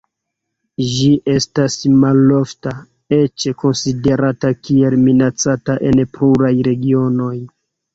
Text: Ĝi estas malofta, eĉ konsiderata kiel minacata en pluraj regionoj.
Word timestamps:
Ĝi 0.93 1.09
estas 1.33 1.75
malofta, 2.05 2.75
eĉ 3.19 3.47
konsiderata 3.63 4.55
kiel 4.65 5.01
minacata 5.07 5.81
en 5.93 6.07
pluraj 6.19 6.57
regionoj. 6.75 7.35